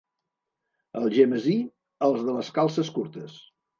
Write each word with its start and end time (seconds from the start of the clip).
Algemesí, 1.01 1.57
els 2.07 2.25
de 2.31 2.39
les 2.39 2.53
calces 2.57 2.91
curtes. 2.97 3.37